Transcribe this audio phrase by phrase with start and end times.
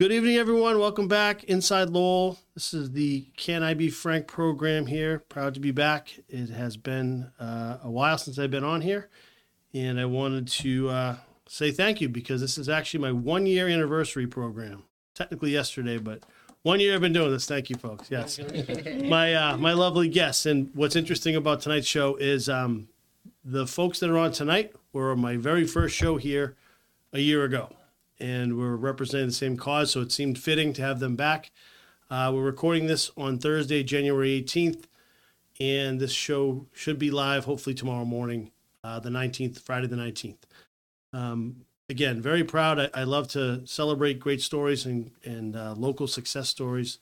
[0.00, 0.78] Good evening, everyone.
[0.78, 2.38] Welcome back inside Lowell.
[2.54, 5.18] This is the Can I Be Frank program here.
[5.28, 6.20] Proud to be back.
[6.28, 9.08] It has been uh, a while since I've been on here,
[9.74, 11.16] and I wanted to uh,
[11.48, 14.84] say thank you because this is actually my one year anniversary program.
[15.16, 16.22] Technically yesterday, but
[16.62, 17.46] one year I've been doing this.
[17.46, 18.08] Thank you, folks.
[18.08, 18.38] Yes,
[19.02, 20.46] my uh, my lovely guests.
[20.46, 22.86] And what's interesting about tonight's show is um,
[23.44, 26.54] the folks that are on tonight were on my very first show here
[27.12, 27.72] a year ago
[28.20, 31.50] and we're representing the same cause, so it seemed fitting to have them back.
[32.10, 34.84] Uh, we're recording this on Thursday, January 18th,
[35.60, 38.50] and this show should be live hopefully tomorrow morning,
[38.82, 40.38] uh, the 19th, Friday the 19th.
[41.12, 42.78] Um, again, very proud.
[42.78, 46.98] I, I, love to celebrate great stories and, and uh, local success stories.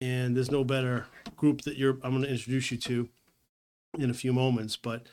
[0.00, 3.08] And there's no better group that you're I'm going to introduce you to
[3.98, 4.76] in a few moments.
[4.76, 5.06] But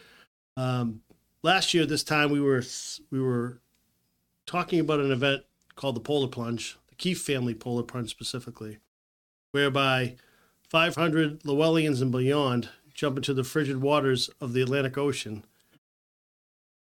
[0.56, 1.02] um,
[1.44, 2.64] last year, this time we were
[3.12, 3.60] we were
[4.48, 5.44] talking about an event
[5.76, 8.80] called the Polar Plunge, the Keefe family Polar Plunge specifically,
[9.52, 10.16] whereby
[10.70, 15.44] 500 Lowellians and beyond jump into the frigid waters of the Atlantic Ocean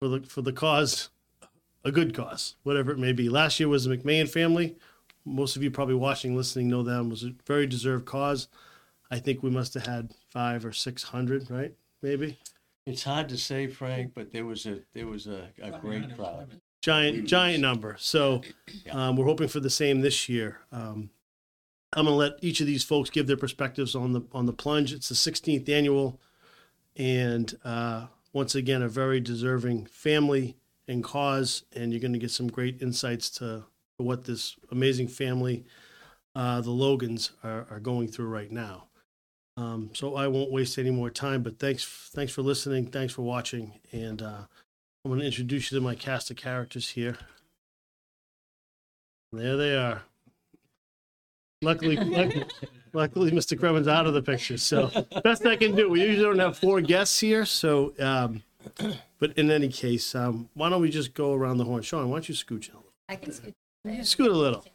[0.01, 1.11] for the for the cause,
[1.85, 3.29] a good cause, whatever it may be.
[3.29, 4.77] Last year was the McMahon family.
[5.27, 7.07] Most of you probably watching, listening, know them.
[7.07, 8.49] It was a very deserved cause.
[9.11, 11.75] I think we must have had five or six hundred, right?
[12.01, 12.39] Maybe.
[12.87, 16.61] It's hard to say, Frank, but there was a there was a, a great crowd
[16.81, 17.97] giant giant number.
[17.99, 18.43] So
[18.91, 20.59] um, we're hoping for the same this year.
[20.73, 21.11] Um,
[21.93, 24.93] I'm gonna let each of these folks give their perspectives on the on the plunge.
[24.93, 26.21] It's the 16th annual,
[26.97, 31.65] and uh, once again, a very deserving family and cause.
[31.75, 33.65] And you're going to get some great insights to
[33.97, 35.65] what this amazing family,
[36.35, 38.85] uh, the Logans, are, are going through right now.
[39.57, 41.43] Um, so I won't waste any more time.
[41.43, 42.87] But thanks thanks for listening.
[42.87, 44.43] Thanks for watching, and uh,
[45.05, 47.17] I'm going to introduce you to my cast of characters here.
[49.33, 50.03] There they are.
[51.63, 52.45] Luckily, luckily,
[52.93, 53.59] luckily, Mr.
[53.59, 54.59] Cremin's out of the picture.
[54.59, 54.91] So
[55.25, 55.89] best I can do.
[55.89, 58.43] We usually don't have four guests here, so um,
[59.19, 61.83] but in any case, um, why don't we just go around the horn?
[61.83, 62.93] Sean, why don't you scooch a little?
[63.09, 63.55] I can scoot.
[64.03, 64.67] Scoot a little.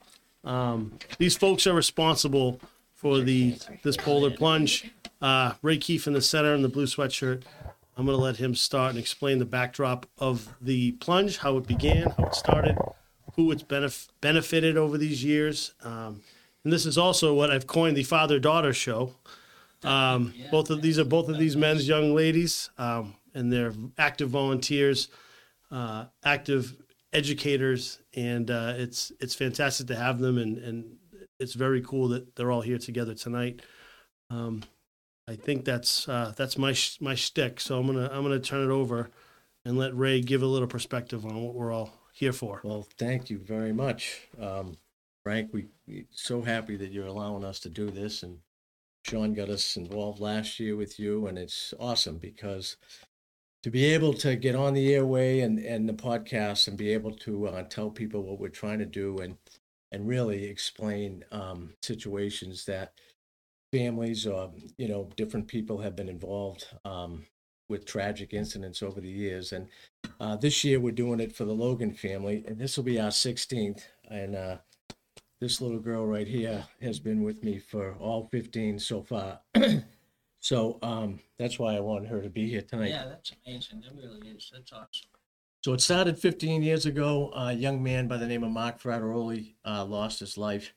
[0.44, 2.60] Um, these folks are responsible
[2.94, 4.92] for the this polar plunge.
[5.22, 7.44] Uh, Ray Keefe in the center in the blue sweatshirt.
[7.98, 11.66] I'm going to let him start and explain the backdrop of the plunge, how it
[11.66, 12.78] began, how it started,
[13.36, 15.74] who it's benef- benefited over these years.
[15.82, 16.22] Um,
[16.64, 19.14] and this is also what I've coined the father daughter show.
[19.84, 24.30] Um, both of these are both of these men's young ladies, um, and they're active
[24.30, 25.10] volunteers,
[25.72, 26.76] uh, active
[27.14, 30.98] educators, and uh, it's it's fantastic to have them, and, and
[31.40, 33.62] it's very cool that they're all here together tonight.
[34.32, 34.64] Um,
[35.28, 37.60] I think that's uh, that's my sh- my shtick.
[37.60, 39.10] So I'm gonna I'm gonna turn it over
[39.66, 42.62] and let Ray give a little perspective on what we're all here for.
[42.64, 44.78] Well, thank you very much, um,
[45.24, 45.50] Frank.
[45.52, 48.40] We we so happy that you're allowing us to do this, and
[49.04, 52.78] Sean got us involved last year with you, and it's awesome because
[53.64, 57.12] to be able to get on the airway and and the podcast and be able
[57.12, 59.38] to uh, tell people what we're trying to do and
[59.92, 62.94] and really explain um, situations that
[63.76, 67.26] families or you know different people have been involved um,
[67.68, 69.68] with tragic incidents over the years and
[70.20, 73.10] uh, this year we're doing it for the logan family and this will be our
[73.10, 74.58] 16th and uh,
[75.42, 79.40] this little girl right here has been with me for all 15 so far
[80.40, 83.82] so um, that's why i wanted her to be here tonight Yeah, that's amazing.
[83.82, 84.52] That really is.
[84.54, 85.10] That's awesome.
[85.64, 87.32] so it started 15 years ago.
[87.36, 90.74] A young man by the name of Mark Frateroli uh, lost his life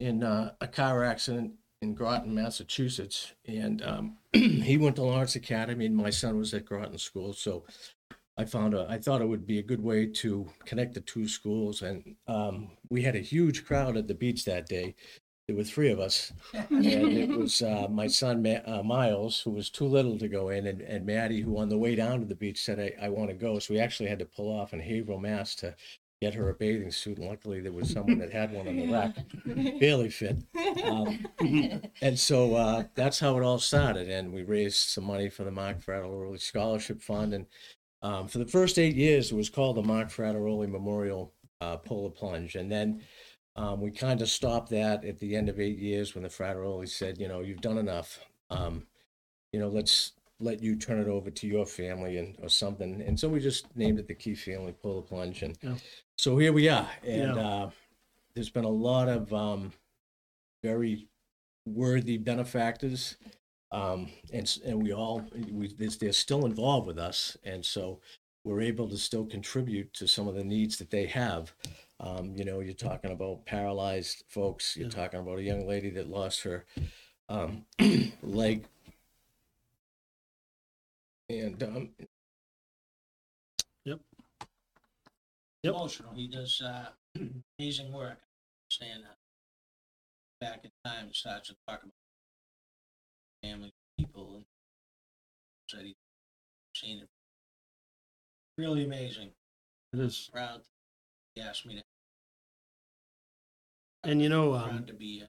[0.00, 5.86] in uh, a car accident in Groton, Massachusetts, and um, he went to Lawrence Academy,
[5.86, 7.32] and my son was at Groton School.
[7.32, 7.64] So
[8.36, 11.28] I found a, I thought it would be a good way to connect the two
[11.28, 14.94] schools, and um, we had a huge crowd at the beach that day.
[15.46, 16.32] There were three of us,
[16.68, 20.66] and it was uh, my son uh, Miles, who was too little to go in,
[20.66, 23.30] and, and Maddie, who on the way down to the beach said, "I, I want
[23.30, 25.74] to go." So we actually had to pull off in Haverhill, Mass, to
[26.20, 27.18] get her a bathing suit.
[27.18, 29.16] And luckily, there was someone that had one on the rack,
[29.78, 30.38] barely fit.
[30.84, 31.18] Um,
[32.02, 34.08] and so uh, that's how it all started.
[34.08, 37.34] And we raised some money for the Mark Frateroli Scholarship Fund.
[37.34, 37.46] And
[38.02, 42.10] um, for the first eight years, it was called the Mark Frateroli Memorial uh, Polar
[42.10, 42.56] Plunge.
[42.56, 43.02] And then
[43.56, 46.88] um, we kind of stopped that at the end of eight years when the Frateroli
[46.88, 48.24] said, you know, you've done enough.
[48.50, 48.86] Um,
[49.52, 53.02] you know, let's let you turn it over to your family and or something.
[53.02, 55.42] And so we just named it the Keefe Family Polar Plunge.
[55.42, 55.74] And Yeah.
[56.18, 56.88] So here we are.
[57.04, 57.48] And Yeah.
[57.48, 57.70] uh,
[58.34, 59.72] there's been a lot of um,
[60.62, 61.08] very
[61.66, 63.16] worthy benefactors.
[63.72, 67.36] Um, and, and we all, we, they're, they're still involved with us.
[67.44, 68.00] And so
[68.44, 71.54] we're able to still contribute to some of the needs that they have.
[72.00, 74.76] Um, you know, you're talking about paralyzed folks.
[74.76, 74.94] You're Yeah.
[74.94, 76.64] talking about a young lady that lost her
[77.28, 77.66] um,
[78.22, 78.66] leg.
[81.30, 81.90] And um,
[83.84, 84.00] Yep.
[85.64, 86.12] Emotional.
[86.14, 86.86] He does uh,
[87.58, 88.18] amazing work.
[88.20, 89.16] I understand that.
[90.40, 91.92] Back in time, he starts to talk about
[93.42, 94.44] family, people, and
[95.68, 95.96] said he
[96.74, 97.08] seen it.
[98.56, 99.30] Really amazing.
[99.92, 100.30] It is.
[100.32, 100.60] Proud.
[101.34, 101.82] He asked me to.
[104.04, 105.24] And you know, um, to be.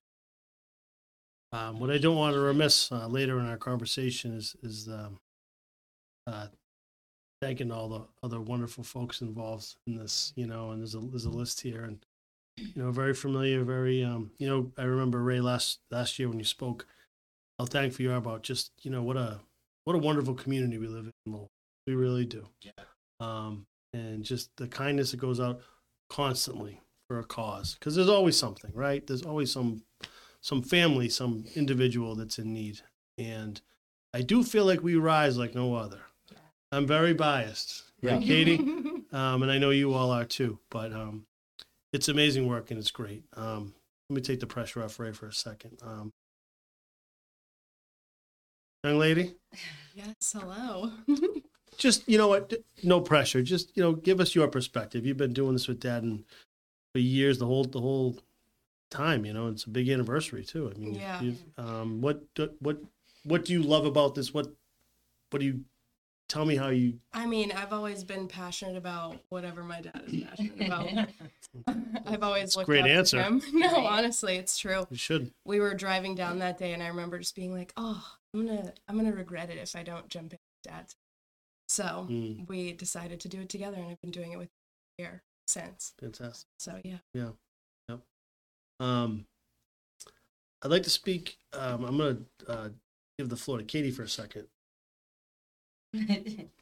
[1.51, 5.19] um, what I don't want to remiss uh, later in our conversation is is um,
[6.27, 6.47] uh,
[7.41, 10.33] thanking all the other wonderful folks involved in this.
[10.35, 12.05] You know, and there's a there's a list here, and
[12.57, 16.39] you know, very familiar, very um, you know, I remember Ray last last year when
[16.39, 16.85] you spoke.
[17.57, 19.39] How thankful you are about just you know what a
[19.83, 21.33] what a wonderful community we live in.
[21.33, 21.49] Lowell.
[21.87, 22.47] We really do.
[22.61, 22.71] Yeah.
[23.19, 25.61] Um, and just the kindness that goes out
[26.09, 29.81] constantly for a cause because there's always something right there's always some
[30.41, 32.79] some family some individual that's in need
[33.17, 33.61] and
[34.13, 36.01] i do feel like we rise like no other
[36.71, 37.83] i'm very biased.
[38.01, 38.57] Right katie?
[39.11, 41.25] Um, and i know you all are too but um,
[41.91, 43.23] it's amazing work and it's great.
[43.35, 43.73] Um,
[44.09, 45.79] let me take the pressure off ray for a second.
[45.83, 46.11] Um,
[48.83, 49.35] young lady?
[49.95, 50.91] Yes, hello.
[51.77, 52.53] just you know what?
[52.83, 53.41] No pressure.
[53.41, 55.05] Just you know give us your perspective.
[55.05, 56.23] You've been doing this with dad and
[56.93, 58.17] for years the whole the whole
[58.91, 60.71] time you know it's a big anniversary too.
[60.73, 61.21] I mean Yeah.
[61.21, 62.21] you, um what
[62.59, 62.77] what
[63.23, 64.33] what do you love about this?
[64.33, 64.47] What
[65.31, 65.61] what do you
[66.29, 70.23] tell me how you I mean, I've always been passionate about whatever my dad is
[70.23, 70.89] passionate about.
[72.07, 73.21] I've always looked great up to answer.
[73.21, 73.41] him.
[73.53, 74.87] No, honestly, it's true.
[74.89, 78.01] you should We were driving down that day, and I remember just being like, "Oh,
[78.33, 80.85] I'm gonna, I'm gonna regret it if I don't jump in with dad."
[81.67, 85.05] So Mm, we decided to do it together, and I've been doing it with him
[85.05, 85.93] here since.
[85.99, 86.97] fantastic So yeah.
[87.13, 87.29] Yeah
[87.89, 87.99] yep
[88.79, 89.25] um
[90.61, 92.17] i'd like to speak um i'm gonna
[92.47, 92.69] uh
[93.17, 94.45] give the floor to katie for a second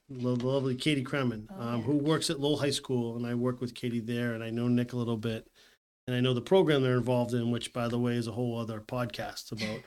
[0.10, 1.82] Lo- the lovely Katie Cremin, Oh, um, yeah.
[1.84, 4.68] who works at Lowell High School, and I work with Katie there, and I know
[4.68, 5.48] Nick a little bit,
[6.08, 8.58] and I know the program they're involved in, which, by the way, is a whole
[8.58, 9.82] other podcast about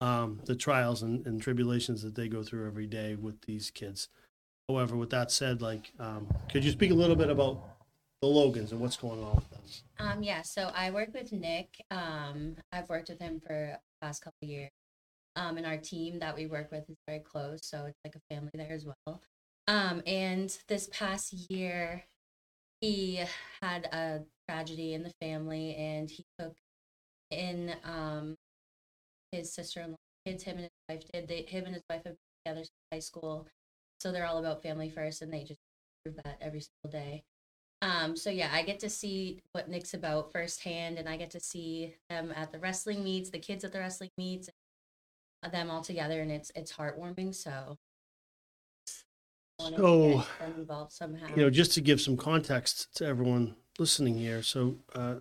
[0.00, 4.08] um, the trials and, and tribulations that they go through every day with these kids.
[4.68, 7.62] However, with that said, like, um, could you speak a little bit about
[8.22, 9.60] the Logans and what's going on with them?
[9.98, 11.68] Um, yeah, so I work with Nick.
[11.90, 14.70] Um, I've worked with him for the past couple of years.
[15.38, 18.34] Um, and our team that we work with is very close, so it's like a
[18.34, 19.22] family there as well.
[19.68, 22.04] Um, and this past year,
[22.80, 23.22] he
[23.62, 26.56] had a tragedy in the family, and he took
[27.30, 28.34] in um
[29.30, 29.96] his sister-in-law
[30.26, 30.42] kids.
[30.42, 31.28] Him and his wife did.
[31.28, 33.46] They him and his wife have been together since high school,
[34.00, 35.60] so they're all about family first, and they just
[36.04, 37.22] prove that every single day.
[37.80, 41.40] Um, so yeah, I get to see what Nick's about firsthand, and I get to
[41.40, 44.48] see them at the wrestling meets, the kids at the wrestling meets,
[45.46, 47.34] them all together, and it's it's heartwarming.
[47.34, 47.78] So,
[49.60, 50.24] So,
[50.56, 51.28] involved somehow.
[51.30, 54.42] You know, just to give some context to everyone listening here.
[54.42, 55.16] So, uh,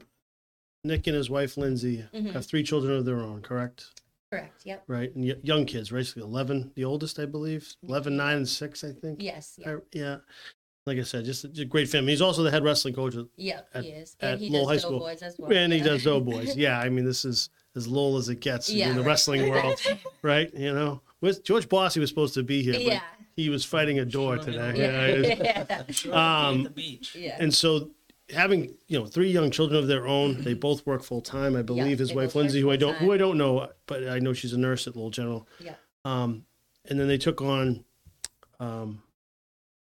[0.84, 2.34] Nick and his wife, Lindsay, Mhm.
[2.34, 3.88] have three children of their own, correct?
[4.30, 4.66] correct.
[4.66, 4.84] Yep.
[4.88, 5.16] right?
[5.16, 6.06] And y- young kids, right?
[6.06, 9.22] So 11, the oldest, I believe, 11, 9, and 6, I think.
[9.22, 9.58] Yes.
[9.58, 9.76] Yeah.
[9.76, 10.18] I- yeah.
[10.86, 12.12] Like I said, just a, just a great family.
[12.12, 13.70] He's also the head wrestling coach, at, Yep.
[13.84, 15.08] he is, at and he Lowell High School.
[15.08, 15.52] as well.
[15.54, 15.86] and he yeah.
[15.86, 16.56] does Doughboys.
[16.58, 19.08] Yeah, I mean, this is as Lowell as it gets Yeah, in the right.
[19.08, 19.80] wrestling world,
[20.22, 20.54] right?
[20.54, 23.02] You know, with George Bossy was supposed to be here, but yeah.
[23.36, 24.74] he was fighting a door Sure, today.
[24.76, 25.08] yeah.
[25.46, 25.66] Yeah.
[25.70, 25.84] Yeah.
[25.92, 27.16] Sure Um, the beach.
[27.16, 27.38] yeah.
[27.40, 27.92] and so
[28.34, 31.98] having you know three young children of their own they both work full-time i believe
[31.98, 34.58] his wife lindsay who i don't who i don't know but i know she's a
[34.58, 35.76] nurse at Lowell general Yeah.
[36.04, 36.46] um
[36.90, 37.86] and then they took on
[38.60, 39.02] um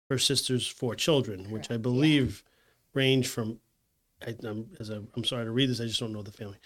[0.09, 1.79] her sister's four children which Correct, i yeah.
[1.79, 2.45] believe
[2.95, 3.59] range from
[4.25, 6.59] I, I'm, as a, I'm sorry to read this i just don't know the family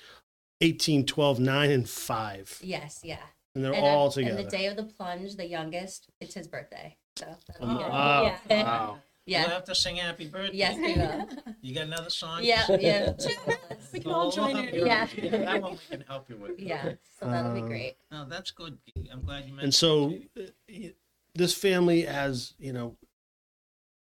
[0.61, 3.01] 18 12 9 and 5 Yes.
[3.03, 3.17] Yeah.
[3.55, 6.35] and they're and all on- together And the day of the plunge, the youngest, it's
[6.35, 6.97] his birthday.
[7.17, 7.27] So.
[7.49, 7.91] that'll Oh, be good.
[7.91, 8.23] wow.
[8.49, 8.63] Yeah.
[8.65, 10.57] wow You'll have to sing happy birthday.
[10.57, 11.29] Yes, we will.
[11.63, 12.41] You got another song?
[12.43, 12.65] Yeah.
[12.81, 13.13] Yeah.
[13.93, 14.87] We can all join in.
[14.87, 15.07] Yeah.
[15.07, 16.59] That one we can help you with.
[16.59, 16.93] Yeah.
[17.19, 17.97] So that'll be Um, great.
[18.11, 18.79] No, that's good.
[19.13, 19.61] I'm glad you mentioned.
[19.65, 20.55] and so it.
[20.69, 20.89] uh,
[21.35, 22.97] this family has you know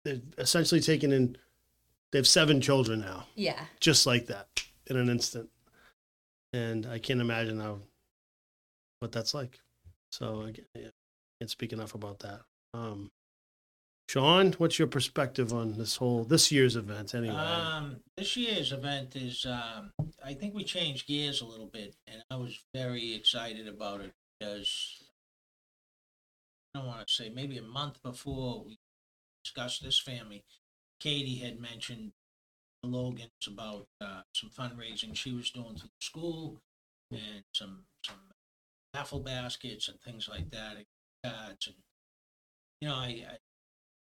[0.04, 1.36] they've essentially taken in
[2.10, 3.64] they have seven children now Yeah.
[3.80, 4.48] just like that
[4.86, 5.48] in an instant
[6.56, 7.78] and i can't imagine how
[9.00, 9.58] what that's like.
[10.10, 10.88] So again yeah,
[11.40, 12.40] can't speak enough about that.
[12.74, 13.10] Um
[14.08, 17.34] sean what's your perspective on this whole this year's event anyway?
[17.34, 19.90] Um, this year's event is, um,
[20.24, 24.12] I think we changed gears a little bit, and I was very excited about it
[24.38, 25.02] because
[26.74, 28.78] I don't want to say maybe a month before we
[29.44, 30.44] discussed this family,
[31.00, 32.12] Katie had mentioned
[32.86, 36.60] Logan's about uh, some fundraising she was doing through the school
[37.12, 38.16] and some some
[38.94, 40.86] raffle baskets and things like that, and
[41.24, 41.76] cards and
[42.80, 43.24] you know I,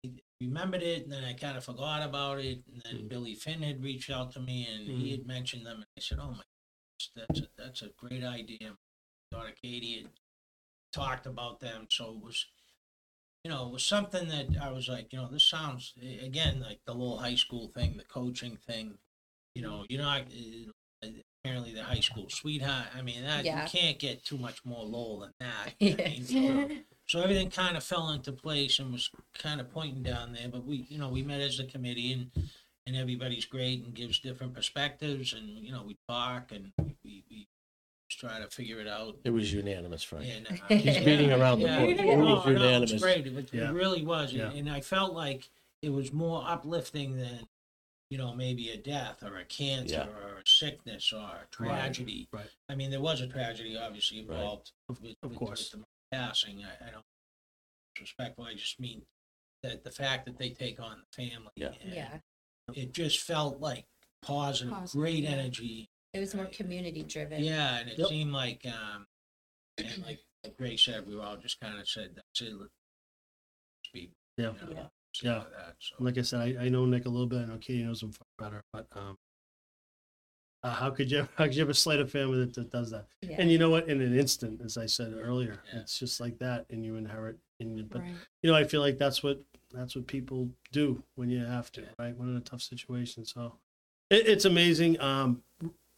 [0.04, 0.10] I
[0.40, 3.08] remembered it and then I kind of forgot about it and then Mm.
[3.08, 5.10] Billy Finn had reached out to me and he Mm.
[5.12, 6.42] had mentioned them and I said, oh my,
[6.98, 8.76] goodness, that's a, that's a great idea.
[9.30, 10.10] My daughter Katie had
[10.92, 12.46] talked about them, so it was
[13.44, 16.80] you know, it was something that I was like, you know, this sounds again like
[16.86, 18.98] the little high school thing, the coaching thing.
[19.54, 21.08] You know, you're not uh,
[21.44, 22.86] apparently the high school sweetheart.
[22.96, 23.64] I mean, that Yeah.
[23.64, 25.74] you can't get too much more Lowell than that.
[25.82, 30.02] I mean, so, so everything kind of fell into place and was kind of pointing
[30.02, 30.48] down there.
[30.48, 32.30] But we, you know, we met as a committee and
[32.86, 36.72] and everybody's great and gives different perspectives and you know we talk and
[37.04, 37.46] we we
[38.12, 39.16] just try to figure it out.
[39.24, 40.26] It was unanimous, Frank.
[40.28, 41.96] And, uh, He's beating around the yeah, bush.
[41.96, 42.92] yeah, It no, was no, unanimous.
[42.92, 43.26] It's great.
[43.26, 43.68] It, Yeah.
[43.70, 44.50] it really was, Yeah.
[44.50, 45.48] and I felt like
[45.82, 47.48] it was more uplifting than,
[48.10, 50.26] you know, maybe a death or a cancer Yeah.
[50.26, 52.28] or a sickness or a tragedy.
[52.32, 52.50] right.
[52.68, 54.36] I mean, there was a tragedy obviously Right.
[54.36, 55.72] involved Of- with, of with, course.
[55.72, 56.64] with the passing.
[56.64, 57.04] I, I don't
[57.94, 58.44] disrespectful.
[58.44, 59.06] I just mean
[59.62, 61.52] that the fact that they take on the family.
[61.56, 61.72] Yeah.
[61.80, 62.18] and Yeah.
[62.74, 63.86] It just felt like
[64.22, 65.30] positive, Positive, great yeah.
[65.30, 65.88] energy.
[66.14, 67.42] It was more community driven.
[67.42, 68.08] Yeah, and it Yep.
[68.08, 69.06] seemed like, um,
[69.78, 72.52] and like like Grace said, we all just kind of said, that's it.
[72.54, 72.72] let's
[73.86, 74.10] Speak.
[74.36, 74.52] Yeah.
[74.68, 74.88] you know, Yeah.
[75.22, 75.44] Yeah.
[75.56, 75.94] That, so.
[76.00, 77.42] Like I said, I, I know Nick a little bit.
[77.42, 79.18] I know Katie knows him far better, but um,
[80.64, 83.06] uh, how could you how could you ever slight a family that, that does that?
[83.20, 83.36] Yeah.
[83.38, 83.88] And you know what?
[83.88, 85.80] In an instant, as I said earlier, Yeah.
[85.80, 87.38] it's just like that, and you inherit.
[87.60, 88.14] And you, but Right.
[88.42, 89.40] you know, I feel like that's what
[89.70, 92.16] that's what people do when you have to, right?
[92.16, 93.24] When in a tough situation.
[93.24, 93.58] So
[94.10, 95.00] it, it's amazing.
[95.00, 95.42] Um,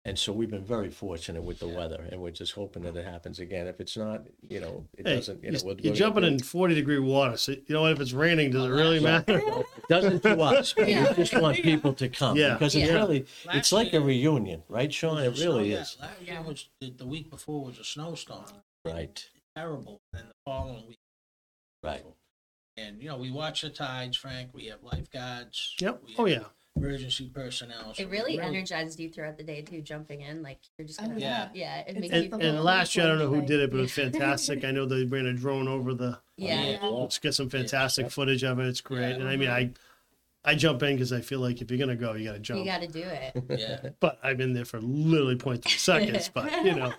[0.06, 1.76] and so we've been very fortunate with the Yeah.
[1.78, 3.66] weather, and we're just hoping that it happens again.
[3.66, 5.42] If it's not, you know, it Hey, doesn't.
[5.42, 7.38] You know, you're, we'll- you're we'll- jumping we'll- in 40 degree water.
[7.38, 7.86] So, you know?
[7.86, 9.22] If it's raining, does it really Yeah.
[9.26, 9.38] matter?
[9.38, 10.74] It doesn't to us.
[10.76, 11.08] Yeah.
[11.08, 12.52] We just want people to come Yeah.
[12.52, 12.94] because it's Yeah.
[12.96, 15.22] really, it's Last like a reunion, right, Sean?
[15.22, 15.96] It really Yeah, is.
[15.98, 18.44] Last year was, the, the week before was a snowstorm.
[18.84, 20.00] Right, Terrible.
[20.12, 20.98] And the following week.
[21.82, 22.04] right.
[22.76, 24.50] And, you know, we watch the tides, Frank.
[24.52, 25.76] We have lifeguards.
[25.80, 26.02] Yep.
[26.06, 26.44] we Oh, have yeah.
[26.76, 27.94] Emergency personnel.
[27.94, 30.42] so It really we're energized you throughout the day too, jumping in.
[30.42, 31.48] Like you're just Oh, gonna, yeah.
[31.54, 33.60] yeah, it makes like you And, feel and last year, I don't know who did
[33.60, 34.64] it, but it was fantastic.
[34.64, 36.18] I know they ran a drone over the.
[36.36, 36.64] Yeah.
[36.82, 36.86] Yeah.
[36.88, 38.66] Let's get some fantastic footage of it.
[38.66, 39.10] It's great.
[39.10, 39.14] Yeah.
[39.16, 39.70] And I mean, I
[40.44, 42.40] I jump in because I feel like if you're going to go, you got to
[42.40, 42.58] jump.
[42.58, 43.44] You got to do it.
[43.58, 43.90] Yeah.
[44.00, 46.28] But I've been there for literally 0.3 seconds.
[46.34, 46.92] But, you know,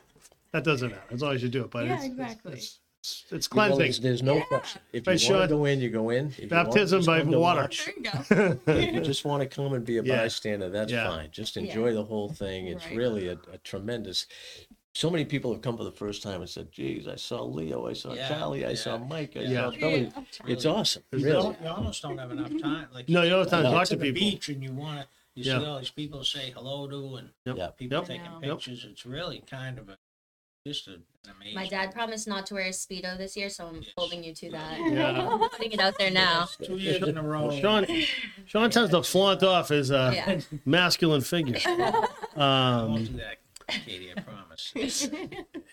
[0.53, 1.69] that doesn't matter as long as you do it.
[1.71, 2.53] But Yeah, it's, exactly.
[2.53, 3.77] it's, it's, it's You know, cleansing.
[3.79, 4.43] there's, there's no Yeah.
[4.45, 4.81] question.
[4.93, 5.37] If Right, you Sean?
[5.37, 6.27] want to go in, you go in.
[6.27, 7.61] If you want Baptism just by come to water.
[7.61, 8.59] watch, There you go.
[8.79, 10.17] if you just want to come and be a Yeah.
[10.23, 11.09] bystander, that's Yeah.
[11.09, 11.29] fine.
[11.31, 11.63] Just Yeah.
[11.63, 12.67] enjoy the whole thing.
[12.67, 12.95] It's Right.
[12.95, 14.27] really a, a tremendous.
[14.93, 17.85] So many people have come for the first time and said, "Geez, I saw Leo,
[17.87, 18.75] I saw Yeah, Charlie, I yeah.
[18.75, 19.69] saw Mike, I Yeah.
[19.71, 20.11] saw Billy."
[20.47, 21.43] It's awesome, You, really.
[21.43, 22.87] don't, you almost don't have enough time.
[22.93, 24.21] Like No, you don't have time to get talk to the people.
[24.31, 25.07] beach and you want to.
[25.35, 25.59] You Yeah.
[25.59, 27.57] see all these people say hello to and Yep.
[27.57, 27.67] Yeah.
[27.71, 28.07] people Yep.
[28.07, 28.41] taking Yep.
[28.41, 28.85] pictures.
[28.89, 29.97] It's really kind of a
[30.65, 31.03] just an
[31.37, 31.55] amazing.
[31.55, 33.85] My dad promised not to wear a speedo this year, so I'm Yes.
[33.95, 34.79] holding you to that.
[34.79, 35.29] Yeah.
[35.29, 36.47] I'm putting it out there now.
[36.63, 37.47] Two years in a row.
[37.47, 37.85] Well, Sean,
[38.47, 40.41] Sean tends to flaunt off his uh, Yeah.
[40.65, 41.59] masculine figure.
[41.65, 42.01] I
[42.35, 43.37] won't Um, do that,
[43.85, 44.11] Katie.
[44.15, 44.73] I promise.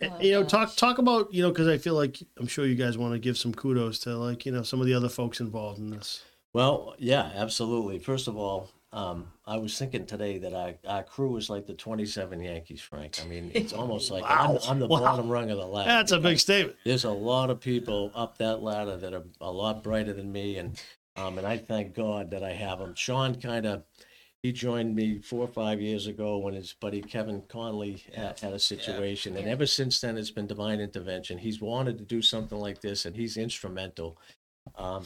[0.04, 0.50] Oh, you know, gosh.
[0.50, 3.20] talk talk about you know because I feel like I'm sure you guys want to
[3.20, 6.24] give some kudos to like you know some of the other folks involved in this.
[6.52, 7.98] Well, yeah, absolutely.
[8.00, 11.74] First of all, Um, I was thinking today that our, our crew is like the
[11.74, 13.18] 27 Yankees, Frank.
[13.20, 15.00] I mean, it's almost like I'm, I'm the Wow.
[15.00, 15.88] bottom rung of the ladder.
[15.90, 16.76] That's a big statement.
[16.84, 20.58] There's a lot of people up that ladder that are a lot brighter than me,
[20.58, 20.80] and
[21.16, 22.94] um, and I thank God that I have them.
[22.94, 23.82] Sean kind of
[24.42, 28.52] he joined me four or five years ago when his buddy Kevin Conley had, had
[28.52, 29.52] a situation, and Yeah.
[29.52, 31.38] ever since then it's been divine intervention.
[31.38, 34.18] He's wanted to do something like this, and he's instrumental.
[34.76, 35.04] Um,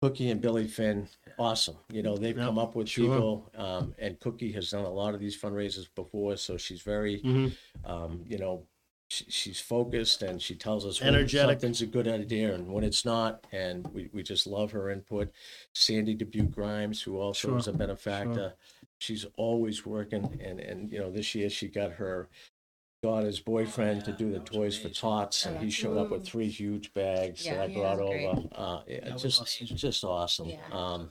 [0.00, 1.06] Cookie and Billy Finn,
[1.38, 1.76] awesome.
[1.90, 3.04] You know they've Yep, come up with sure.
[3.04, 7.20] people, um, and Cookie has done a lot of these fundraisers before, so she's very
[7.22, 7.52] Mhm.
[7.84, 8.66] um, you know,
[9.08, 11.60] she, she's focused and she tells us when Energetic.
[11.60, 13.44] something's a good idea and when it's not.
[13.50, 15.32] And we, we just love her input.
[15.74, 18.54] Sandy Dubuque Grimes, who also Sure, is a benefactor,
[18.98, 20.40] she's always working.
[20.40, 22.28] And, and, you know, this year she got her
[23.02, 26.92] daughter's boyfriend to do the toys for tots and he showed up with three huge
[26.92, 28.26] bags that I he brought was great.
[28.26, 28.48] over.
[28.54, 29.76] Uh, it- That was just, amazing.
[29.76, 30.48] just awesome.
[30.50, 30.58] Yeah.
[30.70, 31.10] Um,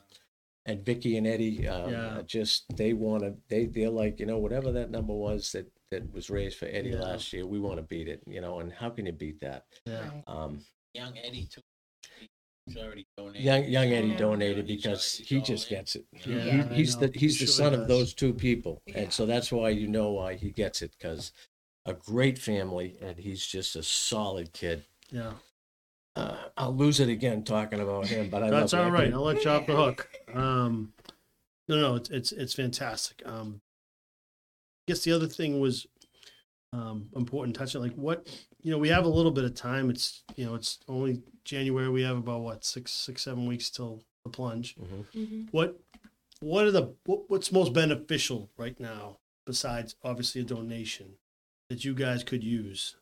[0.66, 2.22] and Vicky and Eddie, um, Yeah.
[2.28, 3.36] just they want to.
[3.48, 6.92] They they're like you know whatever that number was that that was raised for Eddie
[6.92, 7.00] Yeah.
[7.02, 7.48] last year.
[7.48, 8.60] We want to beat it, you know.
[8.60, 9.66] And how can you beat that?
[9.88, 10.08] Yeah.
[10.08, 10.24] Right.
[10.28, 10.60] Um,
[10.94, 11.62] Young Eddie too.
[12.68, 13.42] He's already donated.
[13.44, 14.18] young young Eddie Yeah.
[14.18, 15.78] donated He's because already- he he's just in.
[15.78, 16.06] gets it.
[16.14, 17.88] Yeah, He- I he's the he's He the sure son of does.
[17.88, 19.00] those two people, Yeah.
[19.00, 21.32] and so that's why you know why he gets it because
[21.86, 24.84] a great family, and he's just a solid kid.
[25.12, 25.34] Yeah.
[26.16, 29.44] Uh, I'll lose it again talking about him, but I That's love all I'll let
[29.44, 30.10] you off the hook.
[30.34, 30.94] Um,
[31.68, 33.22] no, no, it's it's it's fantastic.
[33.26, 33.62] Um,
[34.82, 35.88] I guess the other thing was
[36.74, 38.28] um, important touching like what
[38.62, 39.90] you know we have a little bit of time.
[39.90, 41.90] It's you know it's only January.
[41.90, 44.76] We have about what six six seven weeks till the plunge.
[44.76, 45.06] Mhm.
[45.16, 45.48] Mhm.
[45.52, 45.80] What
[46.42, 51.14] what are the what, what's most beneficial right now besides obviously a donation
[51.70, 52.96] that you guys could use?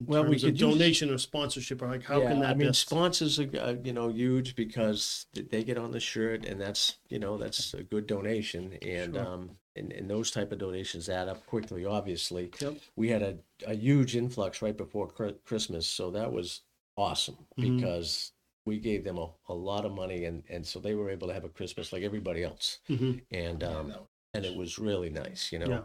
[0.00, 2.40] In Well, we terms of could use- donation or sponsorship or like how yeah, can
[2.40, 6.00] that I mean, best- sponsors are uh, you know huge because they get on the
[6.00, 9.26] shirt, and that's you know that's a good donation, and Sure.
[9.26, 11.84] um and, and those type of donations add up quickly.
[11.84, 12.76] Obviously, Yep.
[12.94, 16.60] we had a, a huge influx right before Chri- Christmas, so that was
[16.96, 17.78] awesome Mhm.
[17.78, 18.32] because
[18.66, 21.34] we gave them a, a lot of money, and and so they were able to
[21.34, 23.22] have a Christmas like everybody else, Mhm.
[23.30, 23.94] and um
[24.34, 25.68] and it was really nice, you know.
[25.68, 25.82] Yeah.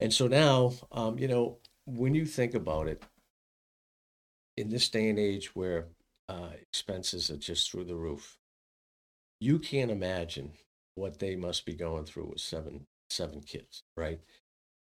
[0.00, 3.02] And so now, um, you know, when you think about it,
[4.56, 5.86] in this day and age where
[6.28, 8.38] uh, expenses are just through the roof,
[9.40, 10.52] you can't imagine
[10.94, 14.20] what they must be going through with seven seven kids, right?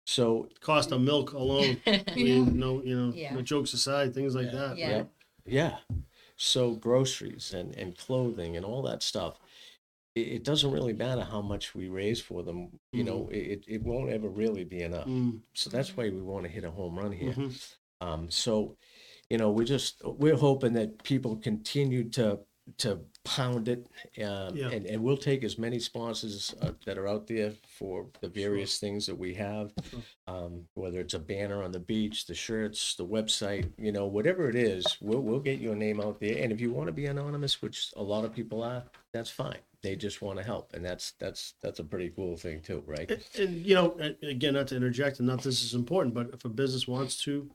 [0.07, 1.77] So cost of milk alone.
[1.87, 3.35] I mean, no, you know, Yeah.
[3.35, 4.59] no jokes aside, things like Yeah.
[4.59, 4.79] that.
[4.79, 4.89] Yeah.
[4.89, 5.11] Yep.
[5.47, 5.77] Yeah.
[6.37, 9.39] So groceries and, and clothing and all that stuff.
[10.17, 12.69] It, doesn't really matter how much we raise for them.
[12.93, 15.07] You know, it, it won't ever really be enough.
[15.07, 17.33] Mm, So that's why we want to hit a home run here.
[17.33, 17.75] mhm.
[18.01, 18.77] Um, so,
[19.29, 22.41] you know, we're just we're hoping that people continue to
[22.79, 23.87] to pound it,
[24.25, 24.71] um, Yeah.
[24.71, 28.79] and and we'll take as many sponsors uh, that are out there for the various
[28.79, 30.01] things that we have, Sure.
[30.29, 34.49] um, whether it's a banner on the beach, the shirts, the website, you know, whatever
[34.49, 36.43] it is, we'll we'll get your name out there.
[36.43, 39.59] And if you want to be anonymous, which a lot of people are, that's fine.
[39.83, 43.11] They just want to help, and that's that's that's a pretty cool thing too, right?
[43.11, 46.45] And, and, you know, again, not to interject, and not this is important, but if
[46.45, 47.51] a business wants to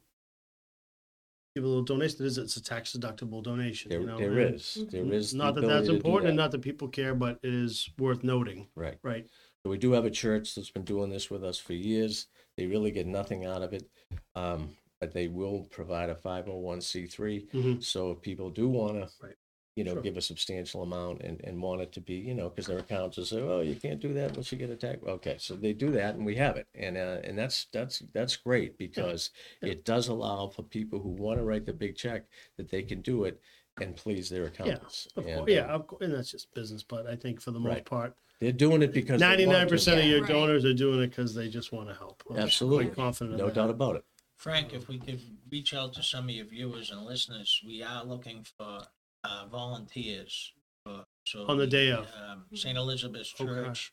[1.55, 3.89] give a little donation, it is it's a tax deductible donation.
[3.89, 5.31] There, you know, there and is, there is.
[5.31, 7.89] the Not that that's to do important, and not that people care, but it is
[7.99, 8.97] worth noting, right.
[9.03, 9.27] right?
[9.63, 12.27] So we do have a church that's been doing this with us for years.
[12.57, 13.87] They really get nothing out of it,
[14.35, 17.47] um, but they will provide a 501c3.
[17.51, 17.83] Mhm.
[17.83, 19.35] So if people do want to, Right.
[19.75, 20.01] You know, Sure.
[20.01, 23.17] give a substantial amount and, and want it to be, you know, because their accountants
[23.17, 24.99] will say, oh, you can't do that unless you get a tax.
[25.05, 28.35] Okay, so they do that and we have it, and uh, and that's that's that's
[28.37, 29.69] great because Yeah.
[29.71, 32.25] it does allow for people who want to write the big check
[32.57, 33.39] that they can do it
[33.81, 35.07] and please their accountants.
[35.17, 37.51] Of and, course, yeah, uh, of course, and that's just business, but I think for
[37.51, 37.85] the most Right.
[37.85, 39.45] part, they're doing it because they want to.
[39.45, 40.11] ninety-nine percent of Yeah.
[40.11, 40.29] your Right.
[40.29, 42.23] donors are doing it because they just want to help.
[42.29, 42.85] I'm Absolutely.
[42.85, 44.05] quite confident No of doubt about it.
[44.37, 48.03] Frank, if we could reach out to some of your viewers and listeners, we are
[48.05, 48.81] looking for
[49.25, 50.53] uh, volunteers.
[50.85, 52.07] For, so On the day of.
[52.15, 52.77] um, St.
[52.77, 53.45] Elizabeth's Okay.
[53.45, 53.91] Church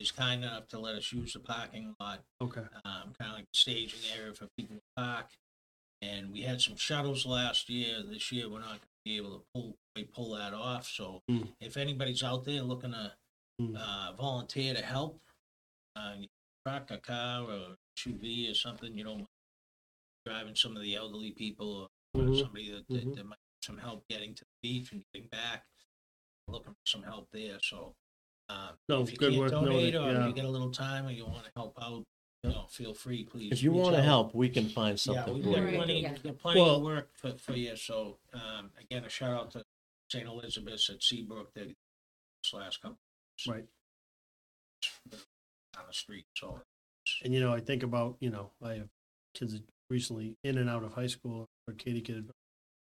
[0.00, 3.44] is kind enough to let us use the parking lot, Okay, um, kind of like
[3.44, 5.30] a staging area for people to park.
[6.02, 8.02] And we had some shuttles last year.
[8.02, 10.88] This year, we're not going to be able to pull we pull that off.
[10.88, 11.52] So, Mm.
[11.60, 13.14] if anybody's out there looking to
[13.60, 13.76] Mm.
[13.76, 15.20] uh, volunteer to help,
[15.94, 16.16] uh,
[16.66, 19.24] truck a car or SUV or something, you know,
[20.26, 22.40] driving some of the elderly people or Mhm.
[22.40, 23.14] somebody that, that, Mhm.
[23.14, 25.64] that might need some help getting to the beach and getting back,
[26.48, 27.58] looking for some help there.
[27.62, 27.94] So,
[28.48, 30.26] uh, No, if you good can't worth donate noting, or yeah.
[30.28, 32.04] you get a little time or you want to help out,
[32.42, 33.52] you know, feel free, please.
[33.52, 34.04] If you reach want to out.
[34.04, 35.76] help, we can find Yeah, something we've for got you.
[35.78, 36.12] Plenty, yeah.
[36.12, 37.76] we've got plenty Well- of work for, for you.
[37.76, 39.64] So, um, again, a shout out to
[40.12, 40.26] St.
[40.26, 41.68] Elizabeth's at Seabrook, that
[42.52, 42.98] the last couple.
[43.48, 43.64] right.
[45.78, 46.60] on the street, so.
[47.24, 48.88] And you know, I think about you know, I have
[49.34, 51.46] kids that recently in and out of high school.
[51.66, 52.30] Or Katie could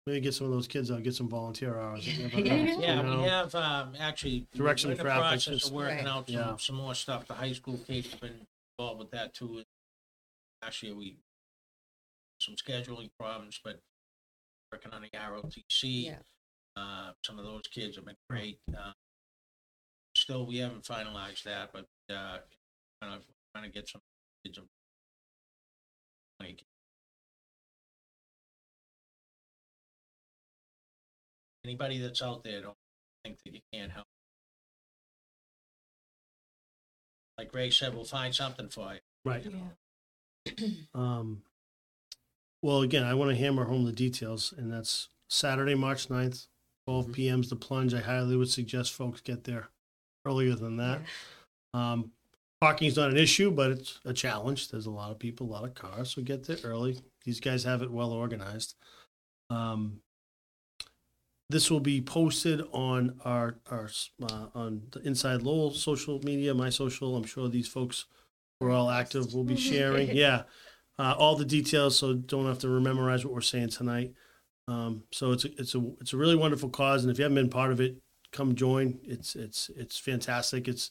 [0.06, 2.06] maybe get some of those kids out, get some volunteer hours.
[2.18, 3.22] You never know, you Yeah, know?
[3.22, 4.46] we have, um, actually.
[4.54, 6.06] we're Direction in the traffic, process just- of Working Right.
[6.06, 6.46] out Yeah.
[6.46, 7.26] some, some more stuff.
[7.26, 8.46] The high school kids have been
[8.78, 9.62] involved with that too.
[10.62, 11.16] Last year, we,
[12.40, 13.80] some scheduling problems, but
[14.72, 16.06] working on the ROTC.
[16.06, 16.18] Yeah.
[16.76, 18.58] Uh, some of those kids have been great.
[18.76, 18.92] Uh,
[20.14, 22.38] Still, we haven't finalized that, but, uh,
[23.00, 24.00] kind of, trying to get some
[24.44, 24.58] kids.
[24.58, 24.68] in-
[26.38, 26.62] Like.
[31.64, 32.76] Anybody that's out there, don't
[33.24, 34.06] think that you can't help.
[37.38, 39.00] Like Ray said, we'll find something for you.
[39.24, 39.44] Right.
[39.44, 40.52] Yeah.
[40.94, 41.42] Um,
[42.62, 46.46] well, again, I want to hammer home the details, and that's Saturday, March 9th,
[46.86, 47.40] 12 p.m.
[47.40, 47.94] is the plunge.
[47.94, 49.68] I highly would suggest folks get there
[50.24, 51.00] earlier than that.
[51.74, 52.12] Um,
[52.60, 54.68] parking's not an issue, but it's a challenge.
[54.68, 56.98] There's a lot of people, a lot of cars, so get there early.
[57.24, 58.74] These guys have it well organized.
[59.50, 60.00] Um,
[61.52, 63.88] this will be posted on our our
[64.22, 67.14] uh, on the Inside Lowell social media, my social.
[67.16, 68.06] I'm sure these folks
[68.58, 70.16] who are all active will be sharing.
[70.16, 70.42] Yeah,
[70.98, 74.12] uh, all the details, so don't have to memorize what we're saying tonight.
[74.68, 77.36] Um, so it's a, it's a it's a really wonderful cause, and if you haven't
[77.36, 77.96] been part of it,
[78.32, 78.98] come join.
[79.04, 80.66] It's it's it's fantastic.
[80.68, 80.90] It's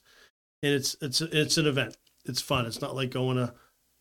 [0.64, 1.98] and it's it's it's an event.
[2.26, 2.66] It's fun.
[2.66, 3.54] It's not like going to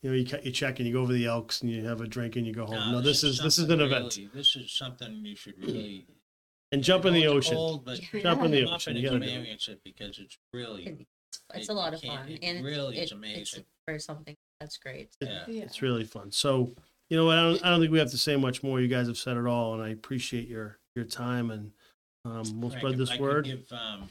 [0.03, 2.01] you know you cut your check and you go over the Elks and you have
[2.01, 2.93] a drink and you go home.
[2.93, 4.17] No, this is this is an event.
[4.17, 6.07] really- This is something you should really.
[6.73, 7.55] And jump in the it's ocean.
[7.57, 8.91] cold, but Jump in the come up ocean.
[8.97, 9.29] and You gotta do it.
[9.29, 11.07] experience it because it's really,
[11.55, 13.65] It's It- a lot you of can't- fun, it and really is it- it's amazing.
[13.87, 15.11] for something that's great.
[15.21, 15.45] yeah.
[15.49, 15.63] Yeah.
[15.65, 16.31] It's really fun.
[16.31, 16.73] So,
[17.09, 17.39] you know what?
[17.39, 18.81] I don't, I don't think we have to say much more.
[18.81, 21.51] You guys have said it all, and I appreciate your your time.
[21.51, 21.73] And
[22.25, 23.45] um, we'll Frank, spread if this I could word.
[23.47, 24.11] Give, um,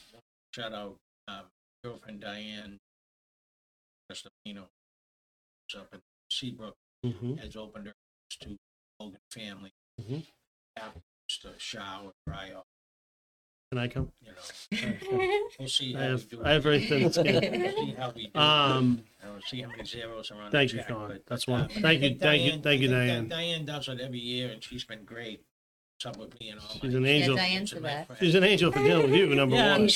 [0.53, 0.97] shout out,
[1.29, 1.45] um,
[1.83, 2.77] girlfriend Diane
[4.11, 4.69] Estefano.
[5.77, 7.93] Up in Seabrook hmm has opened her
[8.41, 8.57] to
[8.99, 9.71] Logan family.
[10.01, 10.25] Mhm.
[10.77, 10.93] Have
[11.29, 12.65] just a shower, dry off,
[13.71, 14.11] Can I come?
[14.21, 14.93] you know.
[15.59, 16.41] We'll see I how we have do.
[16.43, 17.61] I have very thin skin.
[17.61, 18.39] We'll see how we do.
[18.39, 20.51] Um, I will see how many zeros are on.
[20.51, 21.07] Thank the you, check, Sean.
[21.09, 21.61] but, That's uh, one.
[21.61, 23.29] I Thank you, think thank you, thank you, I think Diane.
[23.29, 25.43] Diane does it every year, and she's been great.
[26.01, 27.35] What's up with me and all She's an angel.
[27.35, 28.07] Diane's the and my best.
[28.07, 28.19] friends.
[28.21, 29.89] She's an angel for dealing with you, number Yeah, one.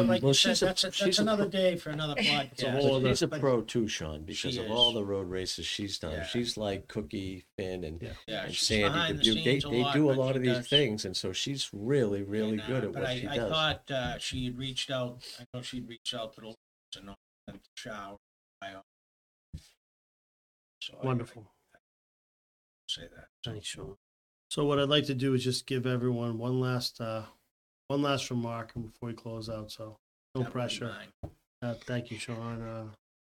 [0.00, 1.90] Um, like Well, said, she's a- that's, a, that's she's a another pro- day for
[1.90, 2.70] another a podcast.
[2.80, 4.94] whole other- She's a pro too, Sean, because She of all is.
[4.94, 6.12] the road races she's done.
[6.12, 6.24] Yeah.
[6.24, 8.12] She's like Cookie, Finn, and, Yeah.
[8.26, 8.84] Yeah, and she's Sandy.
[8.84, 10.42] behind They the do, they, scenes a they lot, do a but lot she of
[10.42, 13.20] these does- things, and so she's really, really and, uh, good at but what I,
[13.20, 13.50] she I does.
[13.50, 15.18] thought uh, she had reached out.
[15.38, 16.56] I know she'd reached out to the ladies
[16.96, 18.16] and all them to shower.
[18.62, 18.80] I, uh,
[20.80, 21.44] So I- Wonderful.
[21.74, 21.78] I
[22.88, 23.26] say that.
[23.44, 23.96] Thanks, Sean.
[24.50, 27.22] So what I'd like to do is just give everyone one last uh,
[27.88, 29.70] one last remark before we close out.
[29.70, 29.96] So no
[30.34, 30.94] That would be pressure.
[31.22, 31.30] mine.
[31.62, 32.62] Uh, thank you, Sean.
[32.62, 32.84] Uh,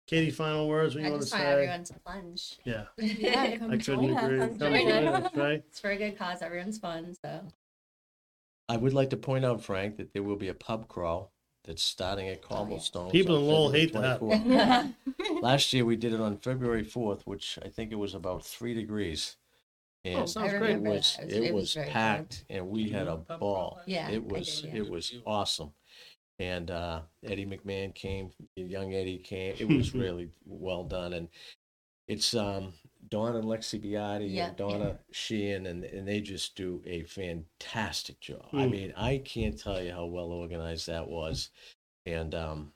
[0.07, 0.95] Katie, final words.
[0.95, 1.53] What I you want to just want say?
[1.53, 2.59] everyone to plunge.
[2.65, 4.23] Yeah, Yeah, come I couldn't join us.
[4.25, 4.39] agree.
[4.39, 5.25] Come Come join join us.
[5.27, 5.65] us, right?
[5.69, 6.41] It's for a good cause.
[6.43, 7.15] Everyone's fun.
[7.25, 7.41] So
[8.69, 11.33] I would like to point out, Frank, that there will be a pub crawl
[11.65, 13.11] that's starting Oh, at Cobblestone.
[13.11, 14.23] People in Lowell hate that.
[15.43, 18.73] Last year we did it on February 4th, which I think it was about three
[18.75, 19.37] degrees.
[20.05, 20.71] And Oh, sounds I great.
[20.71, 21.25] it remember was, that.
[21.25, 23.81] It was- it it was was very packed and we had a ball.
[23.87, 24.81] Yeah, I It was, did, yeah.
[24.81, 25.73] it was awesome.
[26.39, 29.57] And uh, Eddie McMahon came, young Eddie came.
[29.59, 31.13] It was really well done.
[31.15, 31.29] And
[32.07, 32.73] it's um,
[33.09, 38.21] Dawn and Lexi Biotti Yeah, and Donna Sheehan, and, and they just do a fantastic
[38.21, 38.47] job.
[38.53, 38.71] I Mm.
[38.71, 41.51] mean, I can't tell you how well organized that was.
[42.07, 42.73] And um,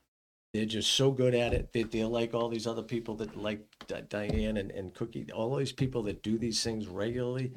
[0.52, 1.72] they're just so good at it.
[1.72, 5.56] They, they're like all these other people that like Di- Diane and, and Cookie, all
[5.56, 7.52] these people that do these things regularly.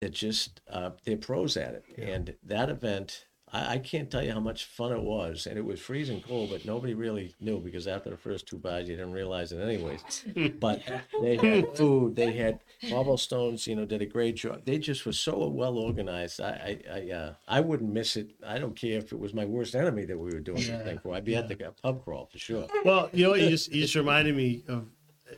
[0.00, 1.84] They're just uh, they're pros at it.
[1.96, 2.04] Yeah.
[2.06, 5.46] And that event, I, I can't tell you how much fun it was.
[5.46, 8.88] And it was freezing cold, but nobody really knew because after the first two bars,
[8.88, 10.24] you didn't realize it anyways.
[10.60, 10.82] But
[11.20, 13.66] they had food, they had cobblestones.
[13.66, 14.64] You know, did a great job.
[14.64, 16.40] They just were so well organized.
[16.40, 18.30] I I I, uh, I wouldn't miss it.
[18.46, 20.84] I don't care if it was my worst enemy that we were doing Yeah, the
[20.84, 21.14] thing for.
[21.14, 22.66] I'd be at the pub crawl for sure.
[22.84, 23.34] Well, you know?
[23.34, 24.86] You just you just reminded me of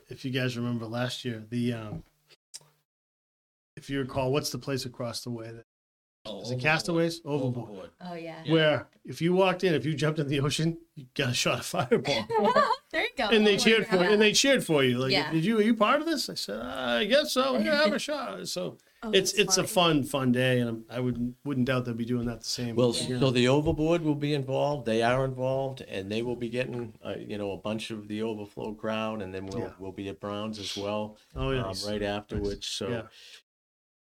[0.09, 2.05] if you guys remember last year the um,
[3.77, 5.65] if you recall, what's the place across the way that
[6.27, 6.63] Oh, is it overboard.
[6.63, 8.43] Castaways Overboard, oh yeah.
[8.45, 8.53] Yeah.
[8.53, 11.61] where if you walked in, if you jumped in the ocean, you got a shot
[11.61, 12.27] of fireball.
[13.17, 13.37] there you go.
[13.37, 14.03] and they Oh cheered for you.
[14.03, 14.99] And they cheered for you.
[14.99, 15.31] Like, Yeah.
[15.33, 15.59] did you?
[15.59, 16.29] Are you part of this?
[16.29, 17.59] I said, I guess so.
[17.59, 18.47] Yeah, have a shot.
[18.49, 21.87] So Oh, it's that's it's a fun fun day, and I'm, I wouldn't wouldn't doubt
[21.87, 22.77] they'll be doing that the same.
[22.77, 23.19] Well, year.
[23.19, 24.85] so the overboard will be involved.
[24.85, 28.21] They are involved, and they will be getting, uh, you know, a bunch of the
[28.23, 29.71] overflow crowd, and then we'll Yeah.
[29.79, 32.67] we'll be at Browns as well, oh yeah, um, right afterwards.
[32.67, 33.03] So, yeah.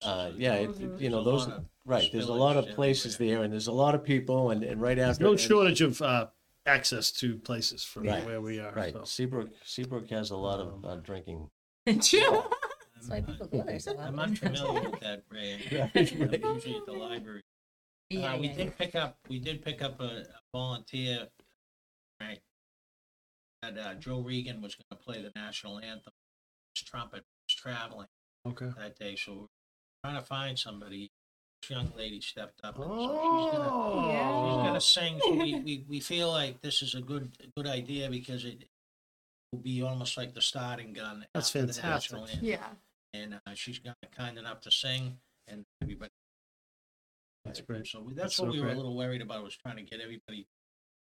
[0.01, 0.99] uh, yeah, it, Mhm.
[0.99, 1.47] you know, those
[1.85, 2.09] right.
[2.11, 4.97] There's a lot of places there, and there's a lot of people, and, and right
[4.97, 6.27] There's after, no and- shortage of uh,
[6.69, 8.25] access to places from Right.
[8.25, 8.71] where we are.
[8.73, 8.93] Right.
[8.93, 9.03] so.
[9.03, 11.49] Seabrook, Seabrook has a lot of uh, drinking.
[11.85, 12.43] True.
[12.95, 14.19] That's why people go there so I'm often.
[14.47, 15.59] unfamiliar with that, Ray.
[15.71, 15.91] Right,
[16.43, 16.55] I'm.
[16.55, 17.41] Usually at the library.
[18.09, 21.27] Yeah, Uh, we yeah, did pick up, we did pick up a a volunteer,
[22.21, 22.39] right?
[23.61, 26.13] That uh, Joe Regan was gonna play the national anthem.
[26.75, 28.07] His trumpet was traveling
[28.47, 28.69] Okay.
[28.77, 29.47] that day, so we're
[30.09, 31.11] trying to find somebody.
[31.61, 35.19] This young lady stepped up and so she's gonna, Oh, she's gonna sing.
[35.21, 38.65] So we, we, we feel like this is a good, a good idea because it
[39.51, 41.25] will be almost like the starting gun.
[41.33, 42.49] That's after the national fantastic.
[42.53, 42.73] anthem.
[43.13, 43.19] Yeah.
[43.21, 45.17] And uh, she's got kind enough to sing
[45.47, 46.11] and everybody.
[47.45, 47.87] That's great.
[47.87, 48.77] So we- That's that's what so we were a great.
[48.77, 50.47] little worried about was trying to get everybody.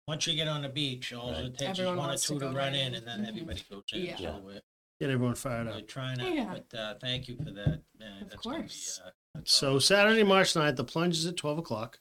[0.07, 1.45] Once you get on the beach, all Right.
[1.45, 2.95] it takes Everyone is one or wants to two to go run in in.
[2.95, 3.27] and then Mhm.
[3.29, 4.01] everybody goes in.
[4.05, 4.17] Yeah.
[4.17, 4.61] So we're,
[4.99, 5.87] Get everyone fired we're up.
[5.87, 6.55] trying to, Yeah.
[6.55, 7.81] but uh, thank you for that.
[8.01, 9.01] Uh, Of that's gonna be, course.
[9.05, 9.09] uh,
[9.47, 9.79] So.
[9.79, 11.99] Saturday, March 9th, the plunge is at 12 o'clock.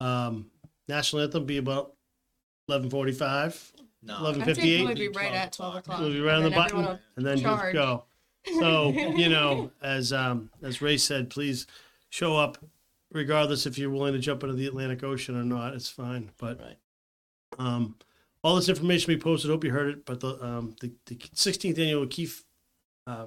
[0.00, 0.50] Um,
[0.88, 1.94] national anthem will be about
[2.68, 3.72] 11:45.
[4.02, 4.80] No, 11:58.
[4.80, 6.00] I we'll Be be right 12 at 12 o'clock.
[6.00, 8.04] We'll be right on the button, and then just go.
[8.60, 11.66] So you know, as um, as Ray said, please
[12.10, 12.58] show up,
[13.12, 15.74] regardless if you're willing to jump into the Atlantic Ocean or not.
[15.74, 16.30] It's fine.
[16.38, 16.76] But Right.
[17.58, 17.96] um,
[18.42, 19.50] all this information we posted.
[19.50, 20.04] Hope you heard it.
[20.04, 22.44] But the um, the, the 16th annual Keefe
[23.06, 23.26] uh,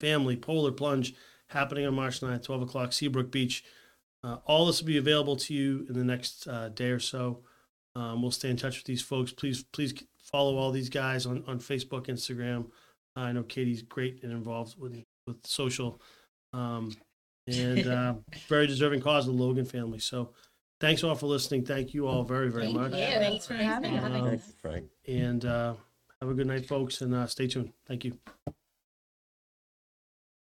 [0.00, 1.14] Family Polar Plunge
[1.50, 3.64] happening on March 9th, 12 o'clock, Seabrook Beach.
[4.22, 7.40] Uh, all this will be available to you in the next uh, day or so.
[7.96, 9.32] Um, we'll stay in touch with these folks.
[9.32, 12.66] Please, please follow all these guys on, on Facebook, Instagram.
[13.16, 16.00] I know Katie's great and involved with with social,
[16.52, 16.92] um,
[17.46, 18.14] and uh,
[18.48, 19.98] very deserving cause of the Logan family.
[19.98, 20.30] So,
[20.80, 21.64] thanks all for listening.
[21.64, 22.98] Thank you all very very Thank much, you.
[22.98, 24.34] Thanks for having having us.
[24.40, 24.54] us.
[24.62, 24.86] Frank.
[25.08, 25.74] and uh,
[26.20, 27.72] have a good night, folks, and uh, stay tuned.
[27.86, 28.16] Thank you.